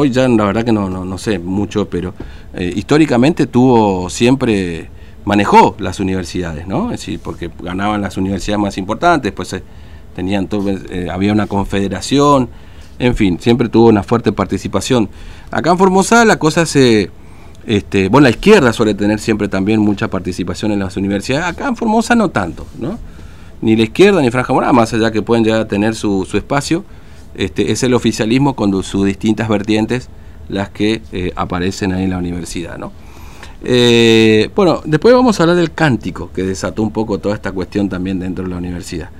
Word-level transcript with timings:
hoy 0.00 0.10
ya 0.10 0.28
la 0.28 0.44
verdad 0.44 0.64
que 0.64 0.72
no, 0.72 0.88
no, 0.88 1.04
no 1.04 1.18
sé 1.18 1.38
mucho, 1.38 1.88
pero 1.88 2.14
eh, 2.54 2.72
históricamente 2.74 3.46
tuvo 3.46 4.08
siempre, 4.10 4.88
manejó 5.24 5.76
las 5.78 6.00
universidades, 6.00 6.66
¿no? 6.66 6.92
Es 6.92 7.00
decir, 7.00 7.20
porque 7.22 7.50
ganaban 7.62 8.00
las 8.00 8.16
universidades 8.16 8.60
más 8.60 8.78
importantes, 8.78 9.32
pues 9.32 9.54
tenían 10.14 10.48
todo, 10.48 10.70
había 11.10 11.32
una 11.32 11.46
confederación, 11.46 12.48
en 13.00 13.16
fin, 13.16 13.38
siempre 13.40 13.68
tuvo 13.68 13.88
una 13.88 14.02
fuerte 14.02 14.30
participación. 14.30 15.08
Acá 15.50 15.70
en 15.70 15.78
Formosa 15.78 16.24
la 16.24 16.38
cosa 16.38 16.66
se... 16.66 17.10
Este, 17.66 18.08
bueno, 18.08 18.24
la 18.24 18.30
izquierda 18.30 18.72
suele 18.72 18.94
tener 18.94 19.18
siempre 19.18 19.48
también 19.48 19.80
mucha 19.80 20.08
participación 20.08 20.72
en 20.72 20.78
las 20.80 20.96
universidades. 20.96 21.46
Acá 21.46 21.68
en 21.68 21.76
Formosa 21.76 22.14
no 22.14 22.28
tanto, 22.28 22.66
¿no? 22.78 22.98
Ni 23.62 23.74
la 23.74 23.84
izquierda 23.84 24.20
ni 24.20 24.30
Franja 24.30 24.52
Morada, 24.52 24.72
más 24.72 24.92
allá 24.92 25.10
que 25.10 25.22
pueden 25.22 25.44
llegar 25.44 25.62
a 25.62 25.68
tener 25.68 25.94
su, 25.94 26.26
su 26.28 26.36
espacio, 26.36 26.84
este, 27.34 27.72
es 27.72 27.82
el 27.82 27.94
oficialismo 27.94 28.54
con 28.54 28.82
sus 28.82 29.06
distintas 29.06 29.48
vertientes 29.48 30.08
las 30.48 30.70
que 30.70 31.02
eh, 31.12 31.32
aparecen 31.36 31.92
ahí 31.92 32.04
en 32.04 32.10
la 32.10 32.18
universidad, 32.18 32.76
¿no? 32.76 32.92
Eh, 33.62 34.50
bueno, 34.56 34.80
después 34.84 35.14
vamos 35.14 35.38
a 35.38 35.42
hablar 35.42 35.56
del 35.56 35.72
cántico, 35.72 36.30
que 36.32 36.42
desató 36.42 36.82
un 36.82 36.90
poco 36.90 37.18
toda 37.18 37.34
esta 37.34 37.52
cuestión 37.52 37.88
también 37.88 38.18
dentro 38.18 38.44
de 38.44 38.50
la 38.50 38.56
universidad. 38.56 39.10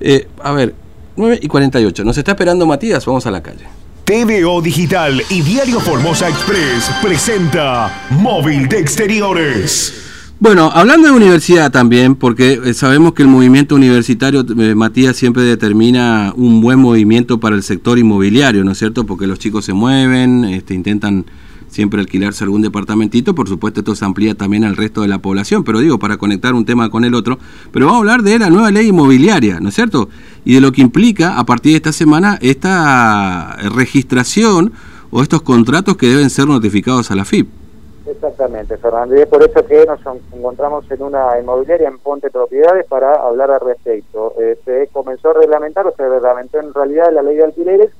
Eh, 0.00 0.26
a 0.42 0.52
ver, 0.52 0.74
9 1.16 1.38
y 1.42 1.48
48. 1.48 2.04
Nos 2.04 2.18
está 2.18 2.32
esperando 2.32 2.66
Matías, 2.66 3.04
vamos 3.06 3.26
a 3.26 3.30
la 3.30 3.42
calle. 3.42 3.66
TVO 4.04 4.60
Digital 4.60 5.22
y 5.30 5.40
Diario 5.42 5.80
Formosa 5.80 6.28
Express 6.28 6.90
presenta 7.02 8.06
Móvil 8.10 8.68
de 8.68 8.78
Exteriores. 8.80 10.13
Bueno, 10.40 10.70
hablando 10.74 11.06
de 11.06 11.14
universidad 11.14 11.70
también, 11.70 12.16
porque 12.16 12.60
eh, 12.64 12.74
sabemos 12.74 13.14
que 13.14 13.22
el 13.22 13.28
movimiento 13.28 13.76
universitario, 13.76 14.44
eh, 14.58 14.74
Matías, 14.74 15.16
siempre 15.16 15.44
determina 15.44 16.32
un 16.36 16.60
buen 16.60 16.80
movimiento 16.80 17.38
para 17.38 17.54
el 17.54 17.62
sector 17.62 18.00
inmobiliario, 18.00 18.64
¿no 18.64 18.72
es 18.72 18.78
cierto? 18.78 19.06
Porque 19.06 19.28
los 19.28 19.38
chicos 19.38 19.64
se 19.64 19.72
mueven, 19.72 20.44
este, 20.44 20.74
intentan 20.74 21.24
siempre 21.68 22.00
alquilarse 22.00 22.42
algún 22.42 22.62
departamentito, 22.62 23.34
por 23.34 23.48
supuesto 23.48 23.80
esto 23.80 23.94
se 23.94 24.04
amplía 24.04 24.34
también 24.34 24.64
al 24.64 24.76
resto 24.76 25.02
de 25.02 25.08
la 25.08 25.18
población, 25.18 25.62
pero 25.62 25.78
digo, 25.78 25.98
para 26.00 26.16
conectar 26.16 26.52
un 26.52 26.64
tema 26.64 26.90
con 26.90 27.04
el 27.04 27.14
otro, 27.14 27.38
pero 27.72 27.86
vamos 27.86 27.98
a 27.98 28.00
hablar 28.00 28.22
de 28.22 28.38
la 28.38 28.50
nueva 28.50 28.70
ley 28.70 28.88
inmobiliaria, 28.88 29.60
¿no 29.60 29.68
es 29.68 29.74
cierto? 29.76 30.08
Y 30.44 30.54
de 30.54 30.60
lo 30.60 30.72
que 30.72 30.82
implica 30.82 31.38
a 31.38 31.46
partir 31.46 31.72
de 31.72 31.76
esta 31.76 31.92
semana 31.92 32.38
esta 32.42 33.56
registración 33.74 34.72
o 35.10 35.22
estos 35.22 35.42
contratos 35.42 35.96
que 35.96 36.08
deben 36.08 36.28
ser 36.28 36.48
notificados 36.48 37.10
a 37.10 37.14
la 37.14 37.24
FIP. 37.24 37.63
Exactamente, 38.06 38.76
Fernando, 38.76 39.16
y 39.16 39.20
es 39.20 39.26
por 39.26 39.42
eso 39.42 39.64
que 39.64 39.86
nos 39.86 40.00
encontramos 40.34 40.90
en 40.90 41.02
una 41.02 41.40
inmobiliaria 41.40 41.88
en 41.88 41.98
Ponte 41.98 42.30
Propiedades 42.30 42.86
para 42.86 43.14
hablar 43.14 43.50
al 43.50 43.60
respecto. 43.60 44.34
Se 44.64 44.88
comenzó 44.92 45.30
a 45.30 45.34
reglamentar, 45.34 45.86
o 45.86 45.92
se 45.92 46.06
reglamentó 46.06 46.60
en 46.60 46.74
realidad 46.74 47.12
la 47.12 47.22
ley 47.22 47.36
de 47.36 47.44
alquileres, 47.44 47.90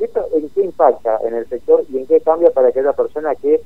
¿Esto 0.00 0.26
en 0.32 0.48
qué 0.48 0.62
impacta 0.62 1.18
en 1.24 1.34
el 1.34 1.46
sector 1.46 1.84
y 1.90 1.98
en 1.98 2.06
qué 2.06 2.20
cambia 2.20 2.50
para 2.50 2.68
aquella 2.68 2.94
persona 2.94 3.34
que 3.34 3.60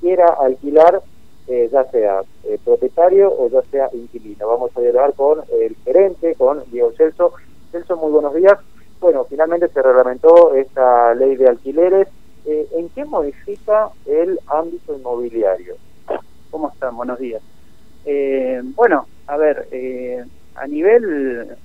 quiera 0.00 0.28
alquilar, 0.28 1.02
eh, 1.48 1.68
ya 1.70 1.82
sea 1.90 2.22
eh, 2.44 2.58
propietario 2.64 3.28
o 3.28 3.48
ya 3.48 3.60
sea 3.62 3.90
inquilino? 3.92 4.46
Vamos 4.46 4.70
a 4.76 4.80
dialogar 4.80 5.14
con 5.14 5.40
el 5.52 5.74
gerente, 5.84 6.36
con 6.36 6.62
Diego 6.70 6.92
Celso. 6.92 7.32
Celso, 7.72 7.96
muy 7.96 8.12
buenos 8.12 8.34
días. 8.34 8.56
Bueno, 9.00 9.24
finalmente 9.24 9.66
se 9.66 9.82
reglamentó 9.82 10.54
esta 10.54 11.12
ley 11.14 11.34
de 11.34 11.48
alquileres. 11.48 12.06
Eh, 12.46 12.66
¿En 12.72 12.88
qué 12.90 13.04
modifica 13.04 13.90
el 14.06 14.38
ámbito 14.46 14.96
inmobiliario? 14.96 15.76
¿Cómo 16.50 16.70
están? 16.70 16.96
Buenos 16.96 17.18
días. 17.18 17.42
bueno, 18.76 19.06
a 19.26 19.36
ver, 19.36 19.68
a 20.56 20.66
nivel 20.66 21.56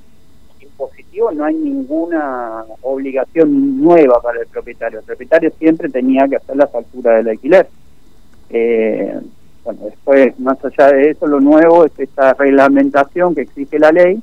positivo 0.76 1.32
no 1.32 1.46
hay 1.46 1.56
ninguna 1.56 2.64
obligación 2.82 3.82
nueva 3.82 4.22
para 4.22 4.42
el 4.42 4.48
propietario. 4.48 5.00
El 5.00 5.06
propietario 5.06 5.52
siempre 5.58 5.90
tenía 5.90 6.28
que 6.28 6.38
hacer 6.38 6.56
la 6.56 6.68
factura 6.68 7.18
del 7.18 7.30
alquiler. 7.30 7.68
Eh, 8.50 9.20
bueno, 9.64 9.80
después, 9.86 10.40
más 10.40 10.58
allá 10.64 10.92
de 10.92 11.10
eso, 11.12 11.26
lo 11.26 11.40
nuevo 11.40 11.86
es 11.86 11.92
esta 11.98 12.34
reglamentación 12.34 13.34
que 13.34 13.42
exige 13.42 13.80
la 13.80 13.92
ley, 13.92 14.22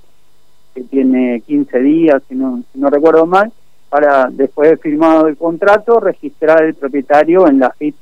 que 0.75 0.83
tiene 0.85 1.41
15 1.41 1.79
días, 1.81 2.23
si 2.29 2.35
no, 2.35 2.63
si 2.73 2.79
no 2.79 2.89
recuerdo 2.89 3.27
mal, 3.27 3.53
para 3.93 4.31
después 4.31 4.71
de 4.71 4.77
firmado 4.79 5.27
el 5.27 5.37
contrato, 5.37 6.01
registrar 6.01 6.63
el 6.63 6.73
propietario 6.73 7.47
en 7.47 7.59
la 7.59 7.69
FIP 7.73 7.95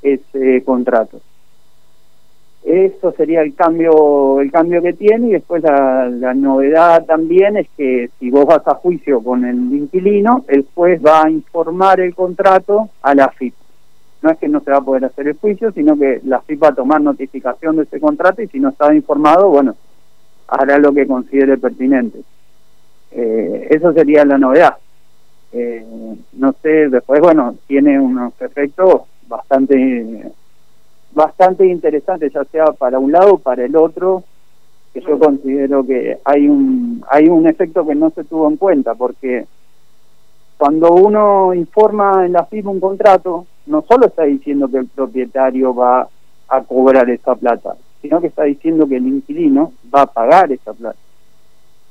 ese 0.00 0.64
contrato. 0.64 1.20
Eso 2.64 3.12
sería 3.12 3.42
el 3.42 3.54
cambio, 3.54 4.40
el 4.40 4.50
cambio 4.50 4.80
que 4.80 4.94
tiene 4.94 5.28
y 5.28 5.32
después 5.32 5.62
la, 5.62 6.32
novedad 6.34 7.04
también 7.04 7.58
es 7.58 7.68
que 7.76 8.08
si 8.18 8.30
vos 8.30 8.46
vas 8.46 8.66
a 8.66 8.76
juicio 8.76 9.22
con 9.22 9.44
el 9.44 9.56
inquilino, 9.56 10.46
el 10.48 10.66
juez 10.74 11.02
va 11.04 11.24
a 11.24 11.30
informar 11.30 12.00
el 12.00 12.14
contrato 12.14 12.88
a 13.02 13.14
la 13.14 13.28
FIP. 13.28 13.52
No 14.22 14.30
es 14.30 14.38
que 14.38 14.48
no 14.48 14.60
se 14.60 14.70
va 14.70 14.78
a 14.78 14.84
poder 14.84 15.04
hacer 15.04 15.28
el 15.28 15.36
juicio, 15.36 15.70
sino 15.70 15.98
que 15.98 16.22
la 16.24 16.40
FIP 16.40 16.62
va 16.62 16.68
a 16.68 16.74
tomar 16.74 17.02
notificación 17.02 17.76
de 17.76 17.82
ese 17.82 18.00
contrato 18.00 18.40
y 18.40 18.48
si 18.48 18.58
no 18.58 18.70
estaba 18.70 18.94
informado, 18.94 19.50
bueno, 19.50 19.76
hará 20.48 20.78
lo 20.78 20.94
que 20.94 21.06
considere 21.06 21.58
pertinente. 21.58 22.20
Eh, 23.10 23.68
eso 23.70 23.92
sería 23.92 24.24
la 24.24 24.38
novedad. 24.38 24.76
Eh, 25.52 25.84
no 26.32 26.54
sé, 26.62 26.88
después, 26.88 27.20
bueno, 27.20 27.56
tiene 27.66 27.98
unos 27.98 28.32
efectos 28.40 29.02
bastante 29.28 30.32
bastante 31.12 31.66
interesante, 31.66 32.28
ya 32.28 32.44
sea 32.44 32.66
para 32.72 32.98
un 32.98 33.10
lado 33.10 33.34
o 33.34 33.38
para 33.38 33.64
el 33.64 33.74
otro, 33.74 34.22
que 34.92 35.00
yo 35.00 35.18
considero 35.18 35.84
que 35.84 36.18
hay 36.24 36.46
un, 36.46 37.02
hay 37.08 37.28
un 37.28 37.46
efecto 37.46 37.86
que 37.86 37.94
no 37.94 38.10
se 38.10 38.24
tuvo 38.24 38.48
en 38.50 38.58
cuenta, 38.58 38.94
porque 38.94 39.46
cuando 40.58 40.92
uno 40.92 41.54
informa 41.54 42.26
en 42.26 42.32
la 42.32 42.44
firma 42.44 42.70
un 42.70 42.80
contrato, 42.80 43.46
no 43.66 43.82
solo 43.88 44.06
está 44.06 44.24
diciendo 44.24 44.68
que 44.68 44.78
el 44.78 44.86
propietario 44.88 45.74
va 45.74 46.06
a 46.48 46.62
cobrar 46.62 47.08
esa 47.08 47.34
plata, 47.34 47.76
sino 48.02 48.20
que 48.20 48.26
está 48.26 48.44
diciendo 48.44 48.86
que 48.86 48.96
el 48.96 49.06
inquilino 49.06 49.72
va 49.94 50.02
a 50.02 50.06
pagar 50.06 50.52
esa 50.52 50.74
plata. 50.74 50.98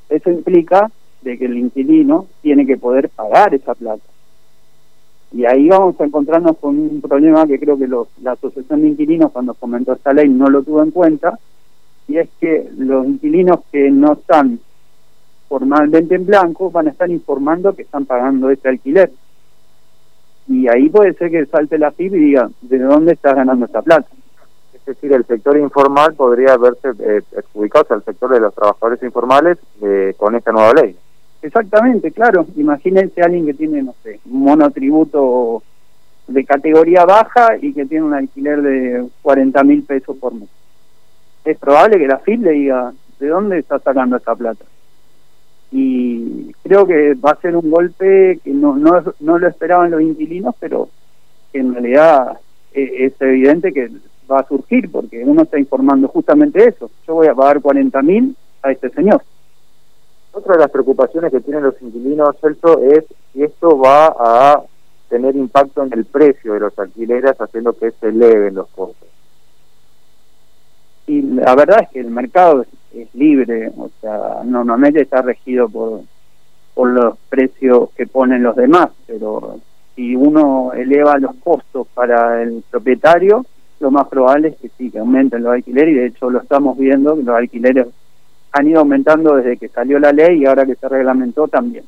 Eso 0.07 0.29
implica 0.29 0.89
de 1.25 1.37
que 1.37 1.45
el 1.45 1.57
inquilino 1.57 2.27
tiene 2.41 2.65
que 2.65 2.77
poder 2.77 3.09
pagar 3.09 3.53
esa 3.53 3.73
plata. 3.73 4.03
Y 5.31 5.43
ahí 5.45 5.67
vamos 5.67 5.99
a 5.99 6.05
encontrarnos 6.05 6.55
con 6.57 6.79
un 6.79 7.01
problema 7.01 7.45
que 7.45 7.59
creo 7.59 7.77
que 7.77 7.89
la 8.21 8.31
Asociación 8.31 8.81
de 8.81 8.89
Inquilinos 8.89 9.31
cuando 9.31 9.53
comentó 9.55 9.93
esta 9.93 10.13
ley 10.13 10.29
no 10.29 10.47
lo 10.47 10.63
tuvo 10.63 10.81
en 10.81 10.91
cuenta, 10.91 11.37
y 12.07 12.17
es 12.17 12.29
que 12.39 12.69
los 12.77 13.05
inquilinos 13.05 13.61
que 13.71 13.89
no 13.89 14.13
están 14.13 14.59
formalmente 15.49 16.15
en 16.15 16.25
blanco 16.25 16.69
van 16.69 16.87
a 16.87 16.91
estar 16.91 17.09
informando 17.09 17.73
que 17.73 17.81
están 17.81 18.05
pagando 18.05 18.49
este 18.49 18.69
alquiler. 18.69 19.11
Y 20.47 20.67
ahí 20.67 20.89
puede 20.89 21.13
ser 21.15 21.31
que 21.31 21.45
salte 21.47 21.79
la 21.79 21.91
FIP 21.91 22.13
y 22.13 22.19
diga, 22.19 22.49
¿de 22.61 22.77
dónde 22.77 23.13
estás 23.13 23.35
ganando 23.35 23.65
esta 23.65 23.81
plata? 23.81 24.07
Es 24.73 24.85
decir, 24.85 25.11
el 25.11 25.25
sector 25.25 25.57
informal 25.57 26.13
podría 26.13 26.55
verse 26.57 26.89
eh, 26.99 27.21
ubicado 27.55 27.87
al 27.89 28.05
sector 28.05 28.31
de 28.31 28.39
los 28.39 28.53
trabajadores 28.53 29.01
informales 29.01 29.57
eh, 29.81 30.13
con 30.15 30.35
esta 30.35 30.51
nueva 30.51 30.73
ley. 30.73 30.95
Exactamente, 31.45 32.11
claro. 32.11 32.47
Imagínense 32.55 33.21
a 33.21 33.25
alguien 33.25 33.45
que 33.45 33.53
tiene, 33.53 33.83
no 33.83 33.93
sé, 34.01 34.19
un 34.25 34.45
monotributo 34.45 35.61
de 36.27 36.43
categoría 36.43 37.05
baja 37.05 37.55
y 37.61 37.71
que 37.71 37.85
tiene 37.85 38.03
un 38.03 38.15
alquiler 38.15 38.63
de 38.63 39.07
40 39.21 39.63
mil 39.63 39.83
pesos 39.83 40.17
por 40.17 40.33
mes. 40.33 40.49
Es 41.43 41.55
probable 41.59 41.99
que 41.99 42.07
la 42.07 42.17
FIP 42.17 42.41
le 42.41 42.51
diga, 42.51 42.91
¿de 43.19 43.27
dónde 43.27 43.59
está 43.59 43.77
sacando 43.77 44.17
esta 44.17 44.33
plata? 44.35 44.65
Y 45.71 46.51
creo 46.63 46.87
que 46.87 47.13
va 47.13 47.31
a 47.31 47.41
ser 47.41 47.55
un 47.55 47.69
golpe 47.69 48.39
que 48.43 48.49
no, 48.49 48.75
no, 48.75 49.03
no 49.19 49.37
lo 49.37 49.47
esperaban 49.47 49.91
los 49.91 50.01
inquilinos, 50.01 50.55
pero 50.59 50.89
que 51.53 51.59
en 51.59 51.73
realidad 51.73 52.39
e, 52.73 53.05
es, 53.05 53.13
evidente 53.21 53.71
que 53.71 53.91
va 54.29 54.39
a 54.39 54.47
surgir, 54.47 54.91
porque 54.91 55.23
uno 55.23 55.43
está 55.43 55.59
informando 55.59 56.07
justamente 56.07 56.67
eso. 56.67 56.89
Yo 57.05 57.13
voy 57.13 57.27
a 57.27 57.35
pagar 57.35 57.61
40 57.61 58.01
mil 58.01 58.35
a 58.63 58.71
este 58.71 58.89
señor. 58.89 59.21
Otra 60.45 60.57
de 60.57 60.61
las 60.61 60.69
preocupaciones 60.69 61.31
que 61.31 61.41
tienen 61.41 61.63
los 61.63 61.81
inquilinos, 61.81 62.35
Celso, 62.39 62.79
es 62.79 63.03
si 63.33 63.41
esto 63.41 63.79
va 63.79 64.13
a 64.15 64.61
tener 65.09 65.35
impacto 65.35 65.81
en 65.81 65.91
el 65.91 66.05
precio 66.05 66.53
de 66.53 66.59
los 66.59 66.77
alquileres, 66.77 67.35
haciendo 67.41 67.73
que 67.73 67.89
se 67.89 68.09
eleven 68.09 68.53
los 68.53 68.67
costos. 68.67 69.07
Y 71.07 71.23
la 71.23 71.55
verdad 71.55 71.79
es 71.81 71.89
que 71.89 71.99
el 71.99 72.11
mercado 72.11 72.63
es, 72.93 73.15
libre, 73.15 73.71
o 73.75 73.89
sea, 73.99 74.43
normalmente 74.43 75.01
está 75.01 75.23
regido 75.23 75.67
por, 75.67 76.03
los 76.75 77.17
precios 77.27 77.89
que 77.97 78.05
ponen 78.05 78.43
los 78.43 78.55
demás, 78.55 78.89
pero 79.07 79.59
si 79.95 80.15
uno 80.15 80.73
eleva 80.73 81.17
los 81.17 81.33
costos 81.37 81.87
para 81.95 82.43
el 82.43 82.63
propietario, 82.69 83.47
lo 83.79 83.89
más 83.89 84.07
probable 84.09 84.49
es 84.49 84.57
que 84.57 84.69
sí, 84.77 84.91
que 84.91 84.99
aumenten 84.99 85.41
los 85.41 85.53
alquileres, 85.53 85.91
y 85.91 85.97
de 85.97 86.05
hecho 86.05 86.29
lo 86.29 86.39
estamos 86.39 86.77
viendo, 86.77 87.15
los 87.15 87.35
alquileres 87.35 87.87
han 88.55 88.67
ido 88.67 88.79
aumentando 88.79 89.35
desde 89.35 89.57
que 89.57 89.67
salió 89.67 89.99
la 89.99 90.13
ley 90.13 90.39
y 90.41 90.45
ahora 90.45 90.65
que 90.65 90.75
se 90.75 90.87
reglamentó 90.87 91.47
también. 91.49 91.83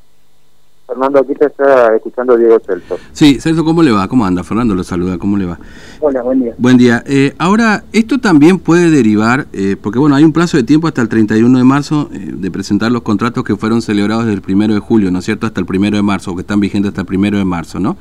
Fernando, 0.86 1.18
aquí 1.18 1.34
te 1.34 1.46
está 1.46 1.94
escuchando 1.94 2.36
Diego 2.36 2.58
Celso. 2.60 2.98
Sí, 3.12 3.40
Celso, 3.40 3.64
¿cómo 3.64 3.82
le 3.82 3.90
va? 3.90 4.06
¿Cómo 4.08 4.24
anda? 4.24 4.42
Fernando 4.42 4.74
lo 4.74 4.84
saluda, 4.84 5.18
¿cómo 5.18 5.36
le 5.36 5.46
va? 5.46 5.58
Hola, 6.00 6.22
buen 6.22 6.40
día. 6.40 6.54
Buen 6.58 6.76
día. 6.76 7.02
Eh, 7.06 7.34
ahora, 7.38 7.84
esto 7.92 8.18
también 8.18 8.58
puede 8.58 8.90
derivar, 8.90 9.46
eh, 9.52 9.76
porque 9.80 9.98
bueno, 9.98 10.16
hay 10.16 10.24
un 10.24 10.32
plazo 10.32 10.56
de 10.56 10.62
tiempo 10.62 10.86
hasta 10.88 11.02
el 11.02 11.08
31 11.08 11.56
de 11.56 11.64
marzo 11.64 12.10
eh, 12.12 12.32
de 12.32 12.50
presentar 12.50 12.92
los 12.92 13.02
contratos 13.02 13.44
que 13.44 13.56
fueron 13.56 13.82
celebrados 13.82 14.26
desde 14.26 14.40
el 14.46 14.54
1 14.54 14.74
de 14.74 14.80
julio, 14.80 15.10
¿no 15.10 15.18
es 15.18 15.24
cierto? 15.24 15.46
Hasta 15.46 15.60
el 15.60 15.66
1 15.68 15.96
de 15.96 16.02
marzo, 16.02 16.32
o 16.32 16.36
que 16.36 16.42
están 16.42 16.60
vigentes 16.60 16.90
hasta 16.90 17.02
el 17.02 17.18
1 17.18 17.36
de 17.36 17.44
marzo, 17.44 17.80
¿no? 17.80 17.96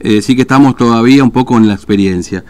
eh, 0.00 0.22
sí 0.22 0.34
que 0.34 0.42
estamos 0.42 0.76
todavía 0.76 1.22
un 1.22 1.30
poco 1.30 1.56
en 1.56 1.68
la 1.68 1.74
experiencia. 1.74 2.42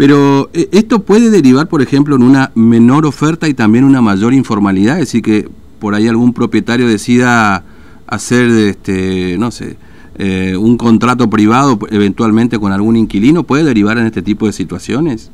Pero 0.00 0.48
eh, 0.54 0.66
esto 0.72 1.00
puede 1.00 1.28
derivar, 1.28 1.68
por 1.68 1.82
ejemplo, 1.82 2.16
en 2.16 2.22
una 2.22 2.52
menor 2.54 3.04
oferta 3.04 3.48
y 3.48 3.52
también 3.52 3.84
una 3.84 4.00
mayor 4.00 4.32
informalidad, 4.32 4.94
es 4.94 5.00
decir, 5.00 5.20
que 5.20 5.46
por 5.78 5.94
ahí 5.94 6.08
algún 6.08 6.32
propietario 6.32 6.88
decida 6.88 7.64
hacer, 8.06 8.48
este, 8.48 9.36
no 9.38 9.50
sé, 9.50 9.76
eh, 10.16 10.56
un 10.56 10.78
contrato 10.78 11.28
privado 11.28 11.78
eventualmente 11.90 12.58
con 12.58 12.72
algún 12.72 12.96
inquilino, 12.96 13.42
puede 13.42 13.62
derivar 13.62 13.98
en 13.98 14.06
este 14.06 14.22
tipo 14.22 14.46
de 14.46 14.54
situaciones. 14.54 15.30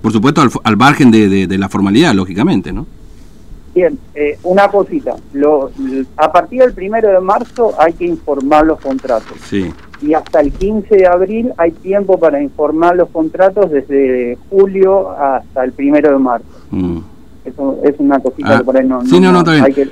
Por 0.00 0.12
supuesto, 0.12 0.48
al, 0.62 0.76
margen 0.76 1.10
de, 1.10 1.48
de, 1.48 1.58
la 1.58 1.68
formalidad, 1.68 2.14
lógicamente, 2.14 2.72
¿no? 2.72 2.86
Bien, 3.74 3.98
eh, 4.14 4.38
una 4.44 4.68
cosita. 4.68 5.16
Lo, 5.32 5.72
a 6.18 6.30
partir 6.30 6.60
del 6.60 6.72
primero 6.72 7.08
de 7.08 7.20
marzo 7.20 7.74
hay 7.80 7.94
que 7.94 8.06
informar 8.06 8.64
los 8.64 8.78
contratos. 8.78 9.36
Sí. 9.50 9.72
Y 10.02 10.14
hasta 10.14 10.40
el 10.40 10.52
15 10.52 10.96
de 10.96 11.06
abril 11.06 11.52
hay 11.56 11.70
tiempo 11.70 12.18
para 12.18 12.42
informar 12.42 12.96
los 12.96 13.08
contratos 13.10 13.70
desde 13.70 14.36
julio 14.50 15.10
hasta 15.10 15.64
el 15.64 15.72
primero 15.72 16.10
de 16.12 16.18
marzo. 16.18 16.46
Mm. 16.70 16.98
Eso 17.44 17.78
es 17.82 17.94
una 17.98 18.20
cosita 18.20 18.54
ah, 18.54 18.58
que 18.58 18.64
por 18.64 18.76
ahí 18.76 18.86
no, 18.86 19.04
sí, 19.04 19.18
no, 19.18 19.32
no, 19.32 19.38
está 19.40 19.52
bien. 19.52 19.64
Hay 19.64 19.72
que, 19.72 19.88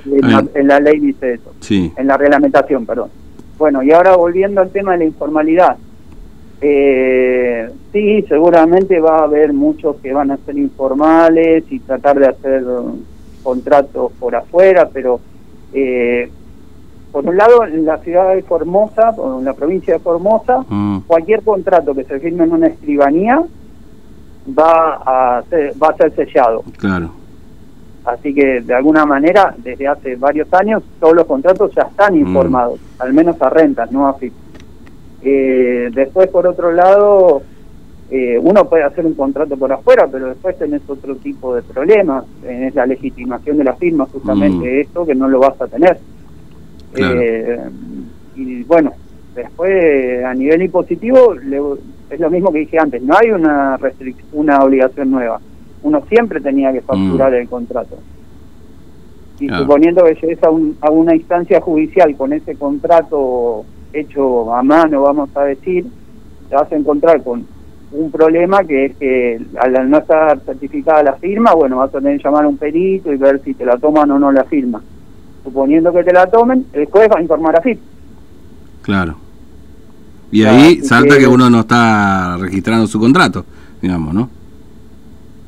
en, 0.55 0.69
la, 0.69 0.79
ley 0.79 1.01
dice 1.01 1.35
eso. 1.35 1.53
Sí. 1.61 1.93
En 1.97 2.07
la 2.07 2.17
reglamentación, 2.17 2.87
perdón. 2.87 3.11
Bueno, 3.59 3.83
y 3.83 3.91
ahora 3.91 4.17
volviendo 4.17 4.61
al 4.61 4.71
tema 4.71 4.93
de 4.93 4.99
la 4.99 5.05
informalidad. 5.05 5.77
Eh, 6.61 7.71
sí, 7.93 8.23
seguramente 8.29 9.01
va 9.01 9.19
a 9.21 9.25
haber 9.25 9.53
muchos 9.53 9.97
que 9.97 10.12
van 10.12 10.31
a 10.31 10.37
ser 10.39 10.59
informales 10.59 11.65
y 11.71 11.81
tratar 11.81 12.19
de 12.19 12.29
hacer 12.29 12.65
contratos 13.43 14.12
por 14.19 14.37
afuera, 14.37 14.89
pero 14.93 15.21
eh, 15.73 16.31
por 17.12 17.27
un 17.27 17.37
lado 17.37 17.65
en 17.65 17.85
la 17.85 17.99
ciudad 17.99 18.35
de 18.35 18.43
Formosa, 18.43 19.15
en 19.39 19.45
la 19.45 19.53
provincia 19.53 19.95
de 19.95 20.01
Formosa, 20.01 20.65
mm. 20.69 21.01
cualquier 21.07 21.43
contrato 21.43 21.95
que 21.95 22.05
se 22.05 22.21
firme 22.21 22.45
en 22.45 22.53
una 22.53 22.69
escribanía 22.69 23.43
va 24.59 25.39
a 25.39 25.43
ser, 25.49 25.75
va 25.83 25.89
a 25.89 25.97
ser 25.97 26.15
sellado. 26.15 26.62
Claro. 26.79 27.12
Así 28.05 28.33
que 28.33 28.61
de 28.62 28.75
alguna 28.75 29.05
manera, 29.05 29.55
desde 29.59 29.87
hace 29.87 30.17
varios 30.17 30.53
años, 30.55 30.83
todos 30.99 31.15
los 31.15 31.27
contratos 31.27 31.73
ya 31.75 31.83
están 31.83 32.15
mm. 32.15 32.19
informados, 32.19 32.81
al 32.99 33.12
menos 33.12 33.41
a 33.43 33.51
rentas, 33.51 33.91
no 33.93 34.09
a 34.09 34.15
fixos. 34.15 34.41
Eh, 35.23 35.91
después, 35.93 36.29
por 36.31 36.47
otro 36.47 36.73
lado, 36.73 37.43
eh, 38.11 38.39
uno 38.43 38.65
puede 38.65 38.85
hacer 38.85 39.05
un 39.05 39.15
contrato 39.15 39.57
por 39.57 39.73
afuera, 39.73 40.09
pero 40.11 40.29
después 40.29 40.59
tenés 40.59 40.83
otro 40.89 41.17
tipo 41.17 41.55
de 41.55 41.62
problemas. 41.62 42.25
Tenés 42.43 42.75
la 42.75 42.87
legitimación 42.87 43.59
de 43.59 43.65
la 43.65 43.75
firma, 43.75 44.07
justamente 44.11 44.67
mm. 44.67 44.81
esto, 44.81 45.07
que 45.07 45.15
no 45.15 45.29
lo 45.29 45.41
vas 45.41 45.61
a 45.61 45.67
tener. 45.67 45.99
Eh, 46.97 47.59
y 48.37 48.63
bueno, 48.65 48.93
después 49.35 50.25
a 50.25 50.35
nivel 50.35 50.63
impositivo 50.63 51.35
es 51.35 52.21
lo 52.21 52.31
mismo 52.31 52.53
que 52.53 52.61
dije 52.61 52.79
antes, 52.79 53.03
no 53.03 53.15
hay 53.17 53.31
una, 53.31 53.79
una 54.33 54.59
obligación 54.59 55.11
nueva. 55.11 55.41
Uno 55.83 56.03
siempre 56.09 56.41
tenía 56.41 56.73
que 56.73 56.83
facturar 56.83 57.33
mm. 57.33 57.37
el 57.37 57.49
contrato. 57.49 57.99
Y 59.39 59.49
suponiendo 59.49 60.05
que 60.05 60.15
llegues 60.17 60.43
a, 60.43 60.49
a 60.49 60.91
una 60.91 61.15
instancia 61.15 61.61
judicial 61.63 62.15
con 62.15 62.33
ese 62.35 62.57
contrato 62.57 63.65
hecho 63.93 64.55
a 64.55 64.63
mano, 64.63 65.03
vamos 65.03 65.35
a 65.35 65.45
decir, 65.45 65.87
te 66.49 66.55
vas 66.55 66.71
a 66.71 66.77
encontrar 66.77 67.23
con 67.23 67.47
un 67.93 68.11
problema 68.11 68.63
que 68.65 68.87
es 68.87 68.97
que 68.97 69.41
al 69.59 69.91
no 69.91 69.99
estar 69.99 70.39
certificada 70.41 71.03
la 71.03 71.15
firma, 71.15 71.55
bueno, 71.55 71.79
vas 71.79 71.95
a 71.95 71.99
tener 71.99 72.19
que 72.19 72.25
llamar 72.25 72.45
a 72.45 72.49
un 72.49 72.57
perito 72.57 73.13
y 73.13 73.17
ver 73.17 73.41
si 73.43 73.55
te 73.55 73.65
la 73.65 73.79
toman 73.79 74.11
o 74.11 74.19
no 74.19 74.31
la 74.31 74.45
firma. 74.45 74.83
Suponiendo 75.45 75.93
que 75.93 76.05
te 76.05 76.13
la 76.13 76.27
tomen, 76.27 76.67
el 76.73 76.87
juez 76.87 77.09
va 77.11 77.19
a 77.19 77.23
informar 77.23 77.57
a 77.57 77.63
FIP. 77.63 77.81
Claro. 78.83 79.17
Y 80.33 80.45
ahí 80.45 80.81
salta 80.83 81.19
que, 81.19 81.27
uno 81.27 81.51
no 81.51 81.61
está 81.61 82.37
registrando 82.39 82.87
su 82.87 83.01
contrato, 83.01 83.45
digamos, 83.83 84.15
¿no? 84.15 84.29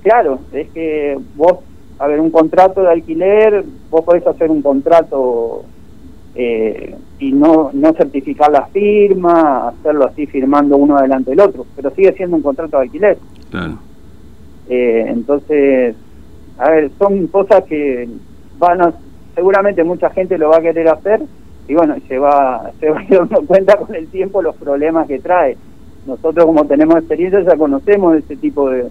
Claro, 0.02 0.40
es 0.52 0.68
que 0.70 1.16
vos, 1.36 1.58
a 1.98 2.08
ver, 2.08 2.20
un 2.20 2.30
contrato 2.30 2.82
de 2.82 2.90
alquiler, 2.90 3.64
vos 3.90 4.04
podés 4.04 4.26
hacer 4.26 4.50
un 4.50 4.60
contrato 4.60 5.64
eh, 6.34 6.96
y 7.20 7.30
no, 7.30 7.70
no 7.72 7.92
certificar 7.92 8.50
la 8.50 8.66
firma, 8.66 9.68
hacerlo 9.68 10.06
así 10.06 10.26
firmando 10.26 10.76
uno 10.76 11.00
delante 11.00 11.30
del 11.30 11.40
otro, 11.40 11.64
pero 11.76 11.94
sigue 11.94 12.12
siendo 12.14 12.36
un 12.36 12.42
contrato 12.42 12.78
de 12.78 12.82
alquiler. 12.82 13.18
Claro. 13.50 13.78
Eh, 14.68 15.04
entonces, 15.06 15.94
a 16.58 16.70
ver, 16.70 16.90
son 16.98 17.28
cosas 17.28 17.62
que 17.64 18.08
van 18.58 18.80
a, 18.80 18.92
seguramente 19.34 19.84
mucha 19.84 20.10
gente 20.10 20.38
lo 20.38 20.50
va 20.50 20.58
a 20.58 20.62
querer 20.62 20.88
hacer 20.88 21.22
y 21.68 21.74
bueno, 21.74 21.96
se 22.08 22.18
va, 22.18 22.70
se 22.80 22.90
va 22.90 23.02
dando 23.08 23.42
cuenta 23.46 23.76
con 23.76 23.94
el 23.94 24.08
tiempo 24.08 24.42
los 24.42 24.56
problemas 24.56 25.06
que 25.06 25.18
trae. 25.18 25.56
Nosotros 26.06 26.46
como 26.46 26.64
tenemos 26.66 26.96
experiencia 26.96 27.40
ya 27.42 27.56
conocemos 27.56 28.16
ese 28.16 28.36
tipo 28.36 28.68
de, 28.68 28.88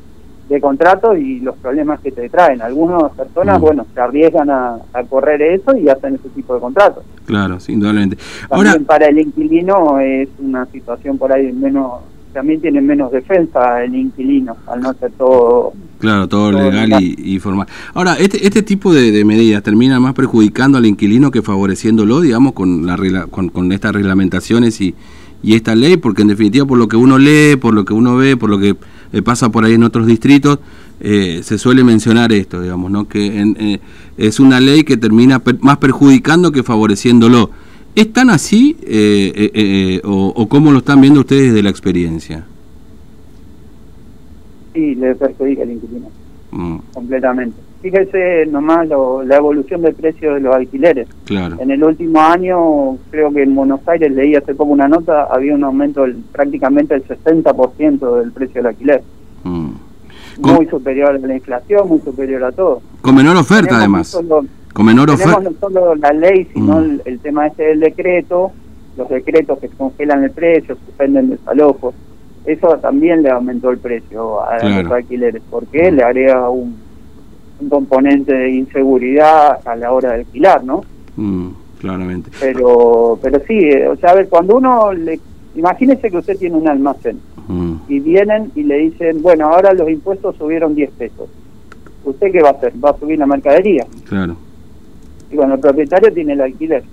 de 0.51 0.59
contratos 0.59 1.17
y 1.17 1.39
los 1.39 1.55
problemas 1.57 2.01
que 2.01 2.11
te 2.11 2.27
traen. 2.29 2.61
Algunas 2.61 3.11
personas, 3.13 3.57
mm. 3.57 3.61
bueno, 3.61 3.85
se 3.93 4.01
arriesgan 4.01 4.49
a, 4.49 4.79
correr 5.09 5.41
eso 5.41 5.75
y 5.77 5.87
hacen 5.87 6.15
ese 6.15 6.29
tipo 6.29 6.53
de 6.53 6.59
contratos. 6.59 7.05
Claro, 7.25 7.57
indudablemente. 7.67 8.17
También 8.49 8.73
Ahora, 8.73 8.85
para 8.85 9.07
el 9.07 9.19
inquilino 9.19 9.99
es 9.99 10.27
una 10.39 10.65
situación 10.65 11.17
por 11.17 11.31
ahí 11.31 11.53
menos, 11.53 12.01
también 12.33 12.61
tiene 12.61 12.81
menos 12.81 13.11
defensa 13.11 13.83
el 13.83 13.95
inquilino, 13.95 14.57
al 14.67 14.81
no 14.81 14.93
ser 14.93 15.11
todo... 15.11 15.73
Claro, 15.99 16.27
todo, 16.27 16.51
legal, 16.51 16.99
Y, 16.99 17.37
formal. 17.39 17.67
Ahora, 17.93 18.15
este, 18.15 18.45
este 18.45 18.63
tipo 18.63 18.91
de, 18.91 19.23
medidas 19.23 19.61
termina 19.61 19.99
más 19.99 20.15
perjudicando 20.15 20.79
al 20.79 20.85
inquilino 20.87 21.29
que 21.29 21.43
favoreciéndolo, 21.43 22.21
digamos, 22.21 22.53
con, 22.53 22.87
la, 22.87 22.97
con, 23.27 23.49
con 23.49 23.71
estas 23.71 23.93
reglamentaciones 23.93 24.81
y, 24.81 24.95
y 25.43 25.55
esta 25.55 25.75
ley, 25.75 25.97
porque 25.97 26.21
en 26.21 26.29
definitiva 26.29 26.65
por 26.65 26.77
lo 26.77 26.87
que 26.87 26.95
uno 26.95 27.17
lee, 27.17 27.55
por 27.55 27.73
lo 27.73 27.85
que 27.85 27.93
uno 27.93 28.15
ve, 28.15 28.37
por 28.37 28.49
lo 28.49 28.59
que 28.59 28.75
eh, 29.13 29.21
pasa 29.21 29.49
por 29.49 29.65
ahí 29.65 29.73
en 29.73 29.83
otros 29.83 30.07
distritos, 30.07 30.59
eh, 30.99 31.41
se 31.43 31.57
suele 31.57 31.83
mencionar 31.83 32.31
esto, 32.31 32.61
digamos, 32.61 32.91
¿no? 32.91 33.07
que 33.07 33.41
eh, 33.59 33.79
es 34.17 34.39
una 34.39 34.59
ley 34.59 34.83
que 34.83 34.97
termina 34.97 35.41
más 35.61 35.77
perjudicando 35.77 36.51
que 36.51 36.63
favoreciéndolo. 36.63 37.49
¿Es 37.95 38.13
tan 38.13 38.29
así 38.29 38.77
o, 40.03 40.33
o, 40.35 40.47
cómo 40.47 40.71
lo 40.71 40.79
están 40.79 41.01
viendo 41.01 41.19
ustedes 41.21 41.47
desde 41.47 41.63
la 41.63 41.69
experiencia? 41.69 42.45
Sí, 44.73 44.95
le 44.95 45.15
perjudica 45.15 45.63
al 45.63 45.71
inquilino, 45.71 46.07
mm. 46.51 46.77
completamente. 46.93 47.57
Fíjese 47.81 48.45
nomás 48.45 48.87
la 48.87 49.37
evolución 49.37 49.81
del 49.81 49.95
precio 49.95 50.35
de 50.35 50.39
los 50.39 50.55
alquileres. 50.55 51.07
Claro. 51.25 51.57
En 51.59 51.71
el 51.71 51.83
último 51.83 52.21
año, 52.21 52.97
creo 53.09 53.33
que 53.33 53.41
en 53.41 53.55
Buenos 53.55 53.85
Aires, 53.87 54.11
leí 54.11 54.35
hace 54.35 54.53
poco 54.53 54.71
una 54.71 54.87
nota, 54.87 55.23
había 55.31 55.55
un 55.55 55.63
aumento 55.63 56.03
del, 56.03 56.17
prácticamente 56.31 56.93
del 56.93 57.07
60% 57.07 58.19
del 58.19 58.31
precio 58.31 58.61
del 58.61 58.67
alquiler. 58.67 59.01
Mm. 59.43 59.71
Muy 60.41 60.67
superior 60.67 61.09
a 61.09 61.17
la 61.17 61.35
inflación, 61.35 61.87
muy 61.87 61.99
superior 61.99 62.43
a 62.43 62.51
todo. 62.51 62.81
Con 63.01 63.15
menor 63.15 63.35
oferta, 63.35 63.77
además. 63.77 64.17
Con 64.73 64.85
menor 64.85 65.09
oferta. 65.09 65.39
no 65.39 65.51
solo 65.59 65.95
la 65.95 66.11
ley, 66.11 66.47
sino 66.53 66.79
mm. 66.79 67.01
el, 67.05 67.19
tema 67.19 67.47
este 67.47 67.63
del 67.63 67.79
decreto, 67.79 68.51
los 68.97 69.09
decretos 69.09 69.59
que 69.59 69.69
congelan 69.69 70.23
el 70.23 70.31
precio, 70.31 70.77
suspenden 70.85 71.29
desalojos. 71.29 71.93
Eso 72.45 72.77
también 72.77 73.21
le 73.21 73.29
aumentó 73.29 73.69
el 73.69 73.77
precio 73.77 74.41
a 74.43 74.57
los 74.63 74.91
alquileres, 74.91 75.41
porque 75.49 75.91
le 75.91 76.03
agrega 76.03 76.49
un 76.49 76.75
un 77.61 77.69
componente 77.69 78.33
de 78.33 78.51
inseguridad 78.51 79.59
a 79.65 79.75
la 79.75 79.91
hora 79.91 80.09
de 80.09 80.15
alquilar, 80.21 80.63
¿no? 80.63 80.83
Mm, 81.15 81.49
claramente. 81.79 82.31
Pero, 82.39 83.19
pero 83.21 83.39
sí, 83.47 83.59
eh, 83.59 83.87
o 83.87 83.95
sea, 83.97 84.11
a 84.11 84.15
ver, 84.15 84.27
cuando 84.27 84.57
uno 84.57 84.91
le... 84.91 85.19
Imagínese 85.53 86.09
que 86.09 86.17
usted 86.17 86.37
tiene 86.37 86.55
un 86.55 86.67
almacén 86.67 87.19
mm. 87.47 87.73
y 87.89 87.99
vienen 87.99 88.51
y 88.55 88.63
le 88.63 88.77
dicen, 88.77 89.21
bueno, 89.21 89.47
ahora 89.47 89.73
los 89.73 89.89
impuestos 89.89 90.35
subieron 90.37 90.73
10 90.73 90.91
pesos. 90.91 91.29
¿Usted 92.03 92.31
qué 92.31 92.41
va 92.41 92.49
a 92.49 92.53
hacer? 92.53 92.73
¿Va 92.83 92.91
a 92.91 92.97
subir 92.97 93.19
la 93.19 93.27
mercadería? 93.27 93.85
Claro. 94.07 94.35
Y 95.31 95.35
bueno, 95.35 95.55
el 95.55 95.59
propietario 95.59 96.11
tiene 96.13 96.33
el 96.33 96.41
alquiler. 96.41 96.83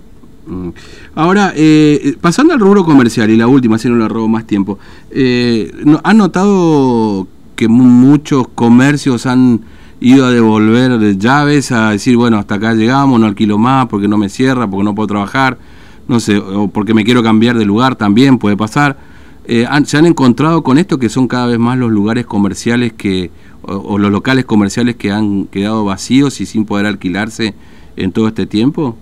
Mm. 0.47 0.71
Ahora, 1.14 1.52
eh, 1.57 2.14
pasando 2.21 2.54
al 2.54 2.61
rubro 2.61 2.85
comercial, 2.85 3.30
y 3.30 3.37
la 3.37 3.47
última, 3.47 3.78
si 3.78 3.88
no 3.88 3.97
le 3.97 4.09
robo 4.09 4.28
más 4.28 4.47
tiempo, 4.47 4.78
eh, 5.11 5.71
¿han 6.02 6.16
notado 6.16 7.26
que 7.57 7.68
muchos 7.68 8.49
comercios 8.49 9.26
han 9.26 9.61
ido 10.00 10.26
a 10.26 10.30
devolver 10.30 11.18
llaves, 11.18 11.73
a 11.73 11.90
decir, 11.90 12.16
bueno, 12.16 12.38
hasta 12.38 12.54
acá 12.54 12.75
llegamos, 12.75 13.18
no 13.18 13.26
alquilo 13.26 13.59
más 13.59 13.87
porque 13.88 14.09
no 14.09 14.16
me 14.16 14.28
cierra, 14.28 14.68
porque 14.68 14.85
no 14.85 14.95
puedo 14.95 15.09
trabajar, 15.09 15.59
no 16.07 16.21
sé, 16.21 16.38
o 16.38 16.68
porque 16.68 16.95
me 16.95 17.04
quiero 17.04 17.23
cambiar 17.23 17.59
de 17.59 17.64
lugar 17.64 17.97
también 17.97 18.38
puede 18.38 18.57
pasar. 18.57 18.97
Eh, 19.45 19.66
¿Se 19.87 19.97
han 19.97 20.07
encontrado 20.07 20.62
con 20.62 20.78
esto 20.78 20.99
que 20.99 21.09
son 21.09 21.26
cada 21.26 21.47
vez 21.47 21.59
más 21.59 21.78
los 21.78 21.90
lugares 21.90 22.26
comerciales 22.26 22.92
que, 22.92 23.30
o, 23.62 23.99
los 23.99 24.12
locales 24.12 24.45
comerciales 24.45 24.97
que 24.97 25.11
han 25.11 25.47
quedado 25.47 25.85
vacíos 25.85 26.40
y 26.40 26.47
sin 26.47 26.64
poder 26.64 26.87
alquilarse 26.87 27.54
en 27.99 28.12
todo 28.12 28.28
este 28.28 28.47
tiempo? 28.47 28.97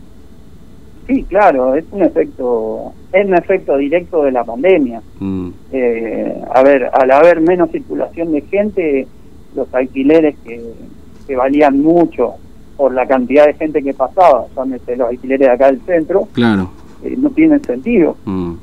Sí, 1.06 1.22
claro, 1.24 1.74
es 1.76 1.84
un 1.92 2.02
efecto, 2.02 2.92
es 3.12 3.26
un 3.26 3.34
efecto 3.34 3.76
directo 3.76 4.24
de 4.24 4.32
la 4.32 4.42
pandemia. 4.42 5.00
Mm. 5.20 5.48
Eh, 5.72 6.42
a 6.52 6.62
ver, 6.64 6.90
al 6.92 7.10
haber 7.12 7.40
menos 7.40 7.70
circulación 7.70 8.32
de 8.32 8.40
gente, 8.42 9.06
los 9.54 9.72
alquileres 9.72 10.34
que, 10.44 10.60
que 11.26 11.36
valían 11.36 11.80
mucho 11.80 12.34
por 12.76 12.92
la 12.92 13.06
cantidad 13.06 13.46
de 13.46 13.54
gente 13.54 13.82
que 13.82 13.94
pasaba, 13.94 14.46
son 14.54 14.74
este, 14.74 14.96
los 14.96 15.08
alquileres 15.08 15.46
de 15.46 15.52
acá 15.54 15.66
del 15.66 15.80
centro, 15.82 16.26
claro. 16.32 16.70
Eh, 17.04 17.14
no 17.16 17.30
tienen 17.30 17.62
sentido. 17.62 18.16
Mm. 18.24 18.54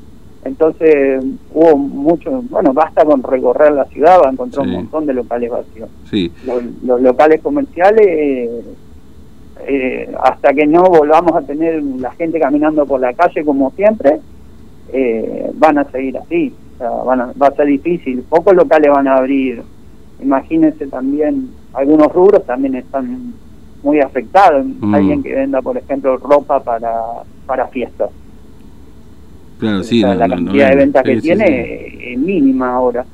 entonces 0.44 1.24
hubo 1.54 1.76
mucho, 1.78 2.42
bueno, 2.50 2.74
basta 2.74 3.04
con 3.06 3.22
recorrer 3.22 3.72
la 3.72 3.86
ciudad, 3.86 4.18
va 4.22 4.28
a 4.28 4.32
encontrar 4.32 4.66
Sí. 4.66 4.70
un 4.70 4.76
montón 4.76 5.06
de 5.06 5.14
locales 5.14 5.50
vacíos. 5.50 5.88
Sí, 6.10 6.30
Los, 6.46 6.62
los 6.84 7.00
locales 7.00 7.40
comerciales, 7.40 8.06
eh, 8.06 8.50
eh, 9.66 10.12
hasta 10.22 10.52
que 10.52 10.66
no 10.66 10.82
volvamos 10.84 11.32
a 11.34 11.42
tener 11.42 11.82
la 11.82 12.10
gente 12.12 12.38
caminando 12.40 12.84
por 12.86 13.00
la 13.00 13.12
calle 13.14 13.44
como 13.44 13.70
siempre, 13.72 14.20
eh, 14.92 15.50
van 15.54 15.78
a 15.78 15.84
seguir 15.90 16.18
así. 16.18 16.52
O 16.74 16.78
sea, 16.78 16.90
van 16.90 17.20
a- 17.20 17.32
va 17.40 17.48
a 17.48 17.54
ser 17.54 17.66
difícil. 17.66 18.22
Pocos 18.28 18.54
locales 18.54 18.90
van 18.90 19.08
a 19.08 19.16
abrir. 19.16 19.62
Imagínense 20.20 20.86
también, 20.86 21.50
algunos 21.72 22.12
rubros 22.12 22.44
también 22.46 22.74
están 22.74 23.32
muy 23.82 24.00
afectados. 24.00 24.64
Mm. 24.80 24.94
Alguien 24.94 25.22
que 25.22 25.34
venda, 25.34 25.62
por 25.62 25.76
ejemplo, 25.76 26.16
ropa 26.16 26.60
para, 26.62 26.92
para 27.46 27.66
fiestas. 27.68 28.10
claro, 29.58 29.80
O 29.80 29.84
sí. 29.84 30.00
sea, 30.00 30.14
no- 30.14 30.20
la 30.20 30.28
no- 30.28 30.36
no 30.36 30.44
cantidad 30.46 30.70
de 30.70 30.76
ventas 30.76 31.02
que 31.04 31.14
Sí, 31.16 31.20
tiene 31.22 31.46
sí. 31.46 31.98
es 32.12 32.18
mínima 32.18 32.74
ahora. 32.74 33.04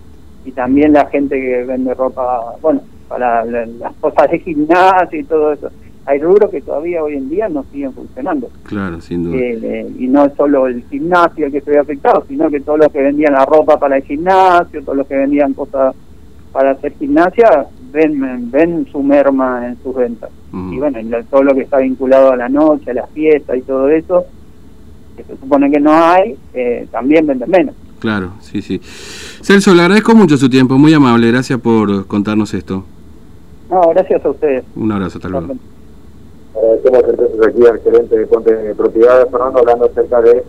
Y 0.44 0.52
también 0.52 0.92
la 0.94 1.06
gente 1.06 1.38
que 1.38 1.64
vende 1.64 1.92
ropa, 1.94 2.54
bueno, 2.62 2.80
para 3.09 3.44
la- 3.44 3.66
las 3.66 3.92
cosas 3.97 4.30
de 4.30 4.38
gimnasio 4.38 5.20
y 5.20 5.25
todo 5.25 5.52
eso. 5.52 5.70
Hay 6.11 6.19
rubros 6.19 6.50
que 6.50 6.61
todavía 6.61 7.05
hoy 7.05 7.14
en 7.14 7.29
día 7.29 7.49
no 7.49 7.64
siguen 7.71 7.93
funcionando. 7.93 8.50
Claro, 8.64 9.00
sin 9.00 9.23
duda. 9.23 9.37
Eh, 9.37 9.61
eh, 9.62 9.93
y 9.97 10.09
no 10.09 10.25
es 10.25 10.33
solo 10.37 10.67
el 10.67 10.83
gimnasio 10.90 11.47
el 11.47 11.52
que 11.52 11.61
se 11.61 11.71
ve 11.71 11.79
afectado, 11.79 12.25
sino 12.26 12.50
que 12.50 12.59
todos 12.59 12.81
los 12.81 12.88
que 12.88 13.00
vendían 13.00 13.35
la 13.35 13.45
ropa 13.45 13.79
para 13.79 13.99
el 13.99 14.02
gimnasio, 14.02 14.83
todos 14.83 14.99
los 14.99 15.07
que 15.07 15.14
vendían 15.14 15.55
cosas 15.55 15.95
para 16.52 16.73
hacer 16.73 16.95
gimnasia, 16.99 17.67
ven, 17.93 18.50
ven 18.50 18.88
su 18.90 19.05
merma 19.05 19.69
en 19.69 19.81
sus 19.85 19.95
ventas. 19.95 20.31
Y 20.52 20.79
bueno, 20.79 20.99
y 20.99 21.09
todo 21.31 21.45
lo 21.45 21.55
que 21.55 21.61
está 21.61 21.79
vinculado 21.79 22.33
a 22.33 22.37
la 22.37 22.49
noche, 22.49 22.90
a 22.90 22.95
la 22.95 23.07
fiesta 23.07 23.57
y 23.57 23.62
todo 23.62 23.88
eso, 23.88 24.25
que 25.17 25.23
se 25.23 25.37
supone 25.37 25.71
que 25.71 25.79
no 25.79 25.93
hay, 25.93 26.37
eh, 26.55 26.88
también 26.90 27.25
venden 27.25 27.49
menos. 27.49 27.76
Claro, 28.00 28.33
sí, 28.40 28.62
sí. 28.62 28.81
Celso, 28.83 29.73
le 29.76 29.83
agradezco 29.83 30.17
mucho 30.17 30.37
su 30.37 30.50
tiempo, 30.50 30.76
muy 30.76 30.93
amable, 30.93 31.31
gracias 31.31 31.61
por 31.61 32.09
contarnos 32.09 32.52
esto. 32.52 32.85
No, 33.71 33.81
gracias 33.90 34.25
a 34.25 34.31
ustedes. 34.31 34.64
Un 34.75 34.90
abrazo, 34.90 35.19
hasta 35.19 35.29
luego. 35.29 35.55
Agradecemos 36.61 37.05
entonces 37.09 37.47
aquí 37.47 37.67
al 37.67 37.79
gerente 37.81 38.19
de 38.19 38.26
Ponte 38.26 38.55
de 38.55 38.75
Propiedades, 38.75 39.31
Fernando, 39.31 39.61
hablando 39.61 39.85
acerca 39.87 40.21
de 40.21 40.45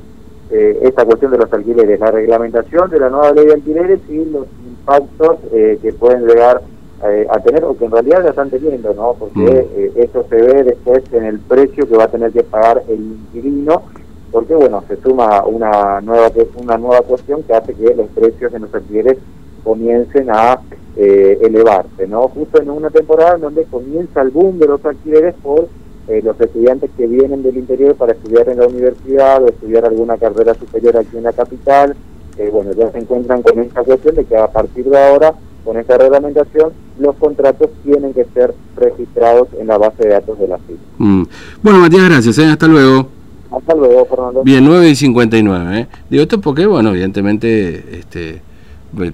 eh, 0.52 0.80
esta 0.82 1.06
cuestión 1.06 1.32
de 1.32 1.38
los 1.38 1.54
alquileres, 1.54 2.00
la 2.00 2.12
reglamentación 2.12 2.90
de 2.90 3.00
la 3.00 3.10
nueva 3.10 3.32
ley 3.32 3.46
de 3.46 3.54
alquileres 3.54 4.00
y 4.10 4.26
los 4.26 4.46
impactos 4.68 5.38
eh, 5.54 5.80
que 5.82 5.94
pueden 5.94 6.28
llegar 6.28 6.62
eh, 7.08 7.26
a 7.30 7.40
tener 7.40 7.64
o 7.64 7.76
que 7.78 7.86
en 7.86 7.92
realidad 7.92 8.24
ya 8.24 8.30
están 8.32 8.50
teniendo, 8.50 8.94
¿no? 8.94 9.16
Porque 9.18 9.40
Mm. 9.40 9.80
eh, 9.80 9.92
eso 9.96 10.26
se 10.30 10.36
ve 10.36 10.64
después 10.64 11.02
en 11.14 11.24
el 11.24 11.40
precio 11.40 11.88
que 11.88 11.96
va 11.98 12.04
a 12.04 12.12
tener 12.12 12.32
que 12.32 12.44
pagar 12.44 12.84
el 12.90 13.00
inquilino, 13.00 13.84
porque 14.32 14.54
bueno, 14.54 14.84
se 14.88 14.98
suma 14.98 15.44
una 15.46 16.02
nueva 16.02 16.30
una 16.58 16.78
nueva 16.78 17.02
cuestión 17.02 17.42
que 17.44 17.54
hace 17.54 17.74
que 17.74 17.96
los 17.96 18.08
precios 18.10 18.52
de 18.52 18.60
los 18.60 18.74
alquileres 18.76 19.18
comiencen 19.64 20.30
a 20.30 20.60
eh, 20.98 21.40
elevarse, 21.42 22.06
¿no? 22.08 22.28
Justo 22.28 22.62
en 22.62 22.70
una 22.70 22.90
temporada 22.90 23.36
en 23.36 23.42
donde 23.42 23.64
comienza 23.64 24.22
el 24.22 24.30
boom 24.30 24.60
de 24.60 24.68
los 24.68 24.86
alquileres 24.86 25.34
por 25.42 25.68
eh, 26.12 26.22
los 26.22 26.38
estudiantes 26.42 26.90
que 26.98 27.08
vienen 27.08 27.42
del 27.42 27.56
interior 27.56 27.96
para 27.96 28.12
estudiar 28.12 28.50
en 28.50 28.58
la 28.58 28.68
universidad 28.68 29.42
o 29.42 29.48
estudiar 29.48 29.86
alguna 29.86 30.18
carrera 30.18 30.54
superior 30.56 30.98
aquí 30.98 31.16
en 31.16 31.24
la 31.24 31.32
capital, 31.32 31.96
eh, 32.38 32.50
bueno, 32.52 32.74
ya 32.74 32.92
se 32.92 32.98
encuentran 32.98 33.42
con 33.42 33.58
esta 33.60 33.82
cuestión 33.82 34.16
de 34.16 34.26
que 34.26 34.36
a 34.36 34.48
partir 34.48 34.84
de 34.90 35.02
ahora, 35.02 35.34
con 35.64 35.78
esta 35.78 35.98
reglamentación, 35.98 36.74
los 37.00 37.16
contratos 37.16 37.70
tienen 37.86 38.14
que 38.14 38.26
ser 38.34 38.54
registrados 38.76 39.48
en 39.58 39.68
la 39.68 39.78
base 39.78 40.04
de 40.04 40.10
datos 40.10 40.38
de 40.38 40.50
la 40.50 40.58
FIP. 40.58 40.78
Mm. 40.98 41.24
Bueno, 41.62 41.80
Matías, 41.80 42.10
gracias, 42.10 42.38
¿eh? 42.40 42.46
hasta 42.46 42.68
luego. 42.68 43.08
Hasta 43.50 43.74
luego, 43.74 44.06
Fernando. 44.06 44.44
Bien, 44.44 44.66
9 44.66 44.90
y 44.90 44.96
59. 44.96 45.80
¿eh? 45.80 45.88
Digo 46.10 46.24
esto 46.24 46.42
porque, 46.42 46.66
bueno, 46.66 46.90
evidentemente 46.90 48.00
este, 48.00 48.42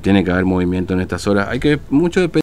tiene 0.02 0.24
que 0.24 0.32
haber 0.32 0.46
movimiento 0.46 0.96
en 0.96 1.02
estas 1.02 1.28
horas. 1.28 1.48
Hay 1.50 1.60
que 1.60 1.80
mucho 1.92 2.22
depende 2.22 2.36